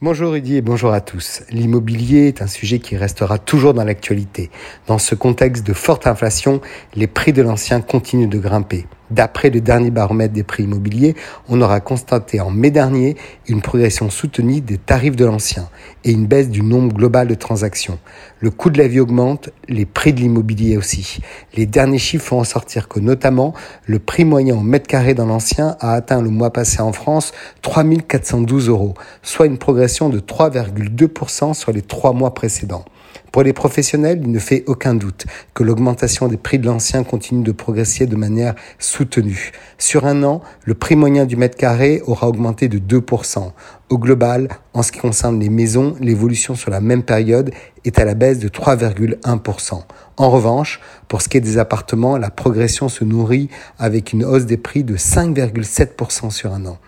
[0.00, 1.42] Bonjour Rudy et bonjour à tous.
[1.50, 4.48] L'immobilier est un sujet qui restera toujours dans l'actualité.
[4.86, 6.60] Dans ce contexte de forte inflation,
[6.94, 8.86] les prix de l'ancien continuent de grimper.
[9.10, 11.14] D'après le dernier baromètre des prix immobiliers,
[11.48, 13.16] on aura constaté en mai dernier
[13.48, 15.70] une progression soutenue des tarifs de l'ancien
[16.04, 17.98] et une baisse du nombre global de transactions.
[18.40, 21.20] Le coût de la vie augmente, les prix de l'immobilier aussi.
[21.54, 23.54] Les derniers chiffres font ressortir que notamment
[23.86, 27.32] le prix moyen au mètre carré dans l'ancien a atteint le mois passé en France
[27.62, 32.84] 3412 euros, soit une progression de 3,2% sur les trois mois précédents.
[33.32, 37.42] Pour les professionnels, il ne fait aucun doute que l'augmentation des prix de l'ancien continue
[37.42, 39.52] de progresser de manière soutenue.
[39.78, 43.52] Sur un an, le prix moyen du mètre carré aura augmenté de 2%.
[43.88, 47.50] Au global, en ce qui concerne les maisons, l'évolution sur la même période
[47.84, 49.82] est à la baisse de 3,1%.
[50.18, 54.44] En revanche, pour ce qui est des appartements, la progression se nourrit avec une hausse
[54.44, 56.78] des prix de 5,7% sur un an.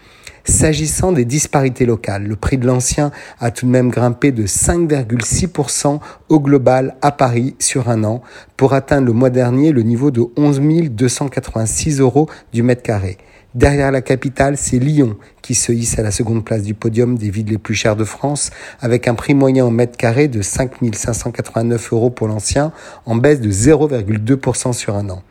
[0.44, 6.00] S'agissant des disparités locales, le prix de l'ancien a tout de même grimpé de 5,6%
[6.28, 8.22] au global à Paris sur un an
[8.56, 13.18] pour atteindre le mois dernier le niveau de 11 286 euros du mètre carré.
[13.54, 17.30] Derrière la capitale, c'est Lyon qui se hisse à la seconde place du podium des
[17.30, 20.74] villes les plus chères de France, avec un prix moyen au mètre carré de 5
[20.92, 22.72] 589 euros pour l'ancien,
[23.06, 25.22] en baisse de 0,2% sur un an.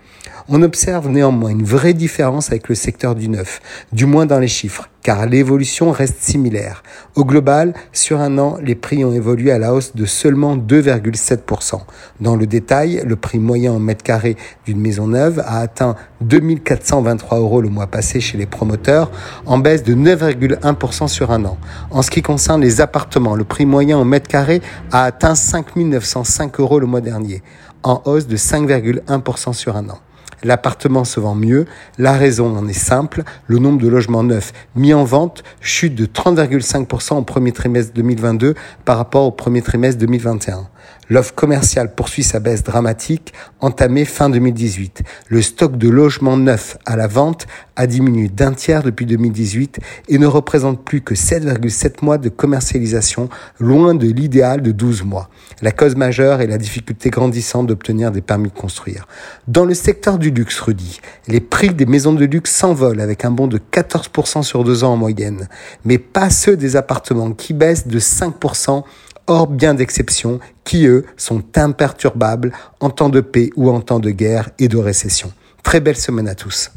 [0.51, 3.61] On observe néanmoins une vraie différence avec le secteur du neuf,
[3.93, 6.81] du moins dans les chiffres, car l'évolution reste similaire.
[7.13, 11.81] Au global, sur un an, les prix ont évolué à la hausse de seulement 2,7%.
[12.19, 17.37] Dans le détail, le prix moyen en mètre carré d'une maison neuve a atteint 2423
[17.37, 19.11] euros le mois passé chez les promoteurs,
[19.45, 21.59] en baisse de 9,1% sur un an.
[21.91, 26.59] En ce qui concerne les appartements, le prix moyen en mètre carré a atteint 5905
[26.59, 27.43] euros le mois dernier,
[27.83, 29.99] en hausse de 5,1% sur un an
[30.43, 31.65] l'appartement se vend mieux.
[31.97, 36.05] La raison en est simple, le nombre de logements neufs mis en vente chute de
[36.05, 40.67] 30,5% au premier trimestre 2022 par rapport au premier trimestre 2021.
[41.09, 45.01] L'offre commerciale poursuit sa baisse dramatique entamée fin 2018.
[45.27, 50.17] Le stock de logements neufs à la vente a diminué d'un tiers depuis 2018 et
[50.19, 53.27] ne représente plus que 7,7 mois de commercialisation,
[53.59, 55.29] loin de l'idéal de 12 mois.
[55.63, 59.07] La cause majeure est la difficulté grandissante d'obtenir des permis de construire.
[59.47, 63.31] Dans le secteur du luxe, Rudy, les prix des maisons de luxe s'envolent avec un
[63.31, 65.47] bond de 14% sur deux ans en moyenne,
[65.85, 68.83] mais pas ceux des appartements qui baissent de 5%
[69.27, 74.09] hors bien d'exception, qui eux sont imperturbables en temps de paix ou en temps de
[74.09, 75.31] guerre et de récession.
[75.63, 76.71] Très belle semaine à tous.